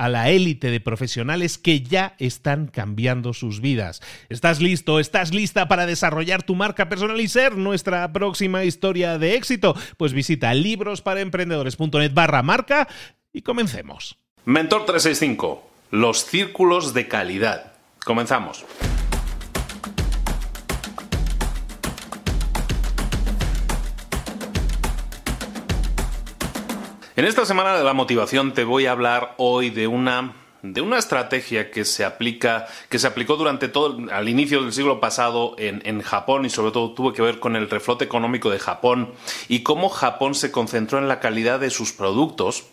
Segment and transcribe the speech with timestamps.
[0.00, 4.00] a la élite de profesionales que ya están cambiando sus vidas.
[4.30, 4.98] ¿Estás listo?
[4.98, 9.76] ¿Estás lista para desarrollar tu marca personal y ser nuestra próxima historia de éxito?
[9.98, 12.88] Pues visita librosparaemprendedores.net barra marca
[13.30, 14.16] y comencemos.
[14.46, 17.74] Mentor 365, los círculos de calidad.
[18.02, 18.64] Comenzamos.
[27.20, 30.96] En esta semana de la motivación te voy a hablar hoy de una de una
[30.96, 35.82] estrategia que se aplica, que se aplicó durante todo al inicio del siglo pasado en,
[35.84, 39.12] en, Japón y sobre todo tuvo que ver con el reflote económico de Japón
[39.48, 42.64] y cómo Japón se concentró en la calidad de sus productos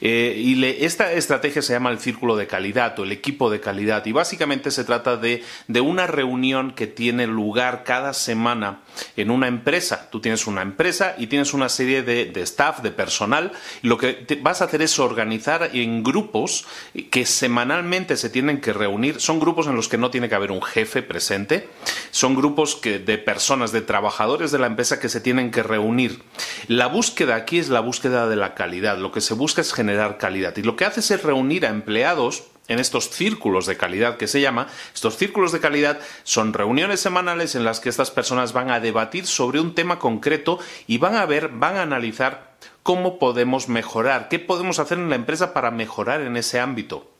[0.00, 4.04] eh, y esta estrategia se llama el círculo de calidad o el equipo de calidad
[4.06, 5.42] y básicamente se trata de,
[5.80, 8.80] una reunión que tiene lugar cada semana
[9.16, 10.08] en una empresa.
[10.10, 14.26] Tú tienes una empresa y tienes una serie de, staff, de personal y lo que
[14.42, 16.66] vas a hacer es organizar en grupos
[17.10, 19.20] que semanalmente se tienen que reunir.
[19.20, 21.68] Son grupos en los que no tiene que haber un jefe presente,
[22.10, 26.22] son grupos de personas, de trabajadores de la empresa que se tienen que reunir.
[26.68, 28.98] La búsqueda aquí es la búsqueda de la calidad.
[28.98, 30.56] Lo que se busca es generar calidad.
[30.56, 34.40] Y lo que hace es reunir a empleados en estos círculos de calidad que se
[34.40, 34.68] llama.
[34.94, 39.26] Estos círculos de calidad son reuniones semanales en las que estas personas van a debatir
[39.26, 42.54] sobre un tema concreto y van a ver, van a analizar
[42.84, 47.10] cómo podemos mejorar, qué podemos hacer en la empresa para mejorar en ese ámbito.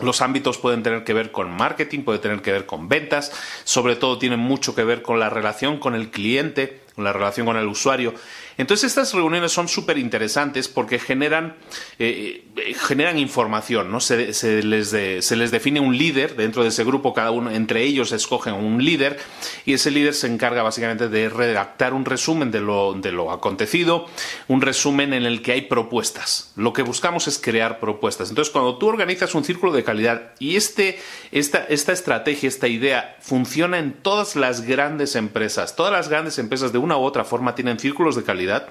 [0.00, 3.32] Los ámbitos pueden tener que ver con marketing, puede tener que ver con ventas,
[3.64, 7.56] sobre todo tienen mucho que ver con la relación con el cliente, la relación con
[7.56, 8.14] el usuario.
[8.56, 11.56] Entonces estas reuniones son súper interesantes porque generan,
[11.98, 13.98] eh, eh, generan información, ¿no?
[14.00, 18.12] Se, les se, les define un líder dentro de ese grupo, cada uno, entre ellos
[18.12, 19.18] escogen un líder
[19.64, 24.06] y ese líder se encarga básicamente de redactar un resumen de lo, de lo acontecido,
[24.46, 26.52] un resumen en el que hay propuestas.
[26.54, 28.28] Lo que buscamos es crear propuestas.
[28.28, 31.00] Entonces cuando tú organizas un círculo de calidad y este,
[31.32, 36.72] esta, esta estrategia, esta idea funciona en todas las grandes empresas, todas las grandes empresas
[36.72, 38.68] de una u otra forma tienen círculos de calidad,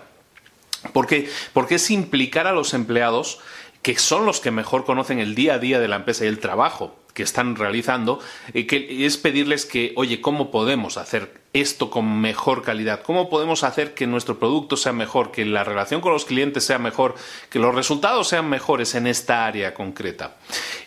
[0.94, 3.40] porque, porque es implicar a los empleados
[3.82, 6.40] que son los que mejor conocen el día a día de la empresa y el
[6.40, 8.20] trabajo que están realizando,
[8.54, 13.02] y que es pedirles que, oye, ¿cómo podemos hacer esto con mejor calidad?
[13.04, 16.80] ¿Cómo podemos hacer que nuestro producto sea mejor, que la relación con los clientes sea
[16.80, 17.16] mejor,
[17.50, 20.36] que los resultados sean mejores en esta área concreta?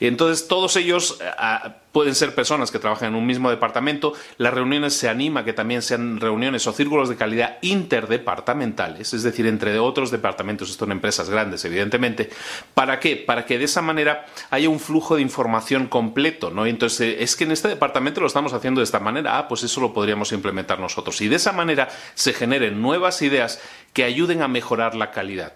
[0.00, 4.12] Entonces, todos ellos ah, pueden ser personas que trabajan en un mismo departamento.
[4.37, 9.46] Las reuniones se anima que también sean reuniones o círculos de calidad interdepartamentales, es decir,
[9.46, 12.29] entre otros departamentos, esto en empresas grandes, evidentemente.
[12.75, 13.17] ¿Para qué?
[13.17, 16.67] Para que de esa manera haya un flujo de información completo, ¿no?
[16.67, 19.81] Entonces, es que en este departamento lo estamos haciendo de esta manera, ah, pues eso
[19.81, 21.20] lo podríamos implementar nosotros.
[21.20, 23.61] Y de esa manera se generen nuevas ideas
[23.93, 25.55] que ayuden a mejorar la calidad.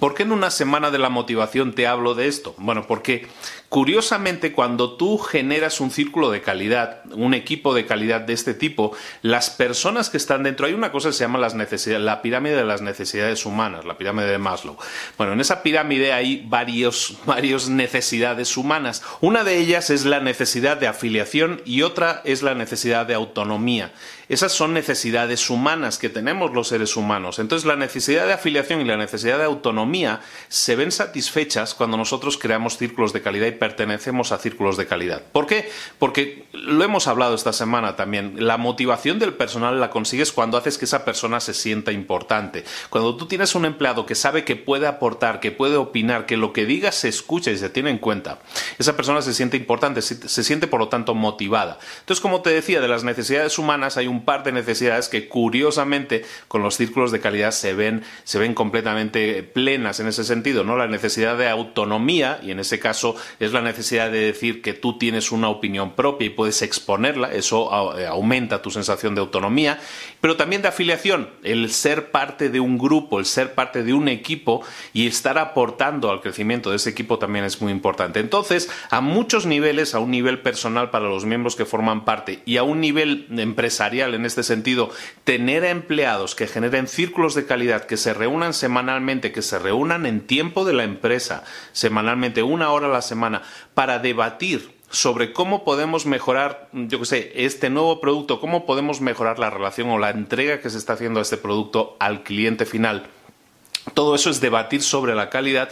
[0.00, 2.54] ¿Por qué en una semana de la motivación te hablo de esto?
[2.58, 3.26] Bueno, porque
[3.68, 8.96] Curiosamente, cuando tú generas un círculo de calidad, un equipo de calidad de este tipo,
[9.20, 12.56] las personas que están dentro, hay una cosa que se llama las necesidades, la pirámide
[12.56, 14.78] de las necesidades humanas, la pirámide de Maslow.
[15.18, 19.02] Bueno, en esa pirámide hay varios, varias necesidades humanas.
[19.20, 23.92] Una de ellas es la necesidad de afiliación y otra es la necesidad de autonomía.
[24.28, 27.38] Esas son necesidades humanas que tenemos los seres humanos.
[27.38, 32.36] Entonces, la necesidad de afiliación y la necesidad de autonomía se ven satisfechas cuando nosotros
[32.36, 35.22] creamos círculos de calidad y pertenecemos a círculos de calidad.
[35.32, 35.70] ¿Por qué?
[35.98, 38.46] Porque lo hemos hablado esta semana también.
[38.46, 42.64] La motivación del personal la consigues cuando haces que esa persona se sienta importante.
[42.90, 46.52] Cuando tú tienes un empleado que sabe que puede aportar, que puede opinar, que lo
[46.52, 48.38] que digas se escucha y se tiene en cuenta,
[48.78, 51.78] esa persona se siente importante, se siente por lo tanto motivada.
[52.00, 56.24] Entonces, como te decía, de las necesidades humanas hay un par de necesidades que curiosamente
[56.48, 60.76] con los círculos de calidad se ven, se ven completamente plenas en ese sentido, ¿no?
[60.76, 64.98] La necesidad de autonomía, y en ese caso es la necesidad de decir que tú
[64.98, 69.80] tienes una opinión propia y puedes exponerla, eso eh, aumenta tu sensación de autonomía,
[70.20, 74.08] pero también de afiliación, el ser parte de un grupo, el ser parte de un
[74.08, 78.20] equipo y estar aportando al crecimiento de ese equipo también es muy importante.
[78.20, 82.56] Entonces, a muchos niveles, a un nivel personal para los miembros que forman parte y
[82.56, 84.90] a un nivel empresarial, en este sentido,
[85.24, 90.20] tener empleados que generen círculos de calidad, que se reúnan semanalmente, que se reúnan en
[90.20, 93.42] tiempo de la empresa, semanalmente, una hora a la semana,
[93.74, 99.38] para debatir sobre cómo podemos mejorar, yo que sé, este nuevo producto, cómo podemos mejorar
[99.38, 103.06] la relación o la entrega que se está haciendo a este producto al cliente final.
[103.94, 105.70] Todo eso es debatir sobre la calidad.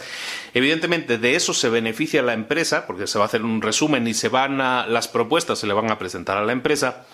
[0.53, 4.13] Evidentemente, de eso se beneficia la empresa, porque se va a hacer un resumen y
[4.13, 7.05] se van a, las propuestas se le van a presentar a la empresa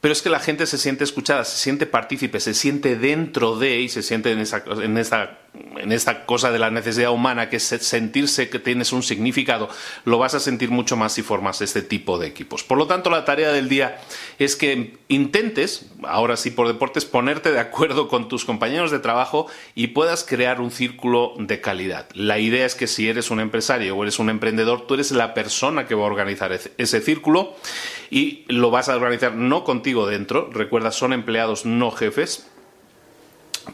[0.00, 3.80] pero es que la gente se siente escuchada, se siente partícipe, se siente dentro de
[3.80, 7.56] y se siente en esa, en esa en esta cosa de la necesidad humana, que
[7.56, 9.68] es sentirse que tienes un significado,
[10.04, 12.62] lo vas a sentir mucho más si formas este tipo de equipos.
[12.62, 14.00] Por lo tanto, la tarea del día
[14.38, 19.46] es que intentes, ahora sí por deportes, ponerte de acuerdo con tus compañeros de trabajo
[19.74, 22.08] y puedas crear un círculo de calidad.
[22.14, 25.34] La idea es que si eres un empresario o eres un emprendedor, tú eres la
[25.34, 27.54] persona que va a organizar ese círculo
[28.10, 32.49] y lo vas a organizar no contigo dentro, recuerda, son empleados, no jefes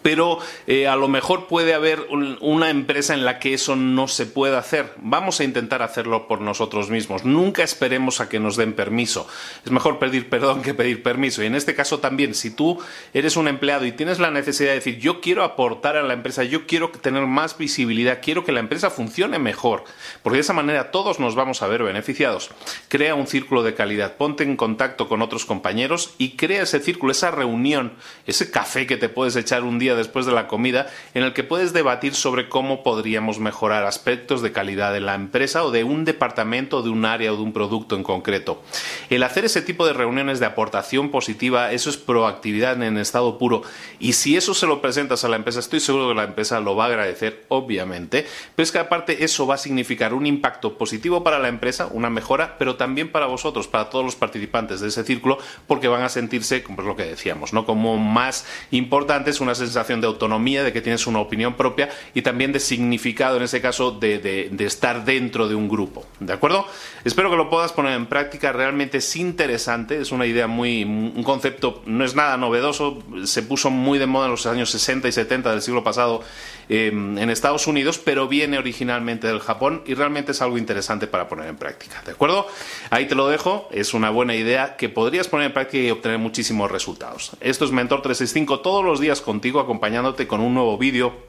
[0.02, 2.06] pero eh, a lo mejor puede haber
[2.40, 4.92] una empresa en la que eso no se pueda hacer.
[4.98, 7.24] Vamos a intentar hacerlo por nosotros mismos.
[7.24, 9.26] Nunca esperemos a que nos den permiso.
[9.64, 11.42] Es mejor pedir perdón que pedir permiso.
[11.42, 12.78] Y en este caso también, si tú
[13.14, 16.44] eres un empleado y tienes la necesidad de decir, yo quiero aportar a la empresa,
[16.44, 19.84] yo quiero tener más visibilidad, quiero que la empresa funcione mejor,
[20.22, 22.50] porque de esa manera todos nos vamos a ver beneficiados.
[22.88, 27.12] Crea un círculo de calidad, ponte en contacto con otros compañeros y crea ese círculo,
[27.12, 27.92] esa reunión,
[28.26, 31.44] ese café que te puedes echar un día después de la comida en el que
[31.44, 36.04] puedes debatir sobre cómo podríamos mejorar aspectos de calidad de la empresa o de un
[36.04, 38.62] departamento, de un área o de un producto en concreto.
[39.10, 43.62] El hacer ese tipo de reuniones de aportación positiva, eso es proactividad en estado puro
[43.98, 46.74] y si eso se lo presentas a la empresa, estoy seguro que la empresa lo
[46.74, 51.22] va a agradecer, obviamente, pero es que aparte eso va a significar un impacto positivo
[51.22, 55.04] para la empresa, una mejora, pero también para vosotros, para todos los participantes de ese
[55.04, 57.66] círculo, porque van a sentirse, como es lo que decíamos, ¿no?
[57.66, 62.52] como más importantes, una sensación de autonomía, de que tienes una opinión propia y también
[62.52, 66.06] de significado, en ese caso, de, estar dentro de un grupo.
[66.18, 66.66] ¿De acuerdo?
[67.04, 68.52] Espero que lo puedas poner en práctica.
[68.52, 70.84] Realmente es interesante, es una idea muy.
[70.84, 75.08] un concepto, no es nada novedoso, se puso muy de moda en los años 60
[75.08, 76.22] y 70 del siglo pasado
[76.68, 81.28] em, en Estados Unidos, pero viene originalmente del Japón y realmente es algo interesante para
[81.28, 82.02] poner en práctica.
[82.04, 82.46] ¿De acuerdo?
[82.90, 86.18] Ahí te lo dejo, es una buena idea que podrías poner en práctica y obtener
[86.18, 87.32] muchísimos resultados.
[87.40, 91.26] Esto es Mentor 365 todos los días contigo, acompañándote con un nuevo vídeo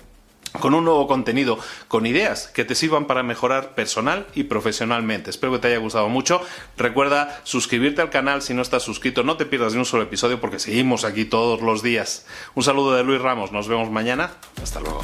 [0.60, 5.30] con un nuevo contenido, con ideas que te sirvan para mejorar personal y profesionalmente.
[5.30, 6.42] Espero que te haya gustado mucho.
[6.78, 10.40] Recuerda suscribirte al canal si no estás suscrito, no te pierdas ni un solo episodio
[10.40, 12.26] porque seguimos aquí todos los días.
[12.56, 14.32] Un saludo de Luis Ramos, nos vemos mañana.
[14.62, 15.04] Hasta luego.